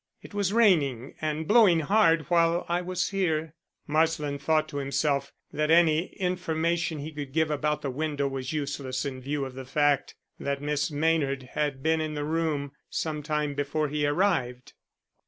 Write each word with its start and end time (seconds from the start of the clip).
It 0.23 0.33
was 0.33 0.51
raining 0.51 1.13
and 1.21 1.47
blowing 1.47 1.81
hard 1.81 2.23
while 2.23 2.65
I 2.67 2.81
was 2.81 3.09
here." 3.09 3.53
Marsland 3.85 4.41
thought 4.41 4.67
to 4.69 4.77
himself 4.77 5.31
that 5.53 5.69
any 5.69 6.07
information 6.15 6.97
he 6.97 7.11
could 7.11 7.33
give 7.33 7.51
about 7.51 7.83
the 7.83 7.91
window 7.91 8.27
was 8.27 8.51
useless 8.51 9.05
in 9.05 9.21
view 9.21 9.45
of 9.45 9.53
the 9.53 9.63
fact 9.63 10.15
that 10.39 10.59
Miss 10.59 10.89
Maynard 10.89 11.49
had 11.53 11.83
been 11.83 12.01
in 12.01 12.15
the 12.15 12.25
room 12.25 12.71
some 12.89 13.21
time 13.21 13.53
before 13.53 13.89
he 13.89 14.07
arrived. 14.07 14.73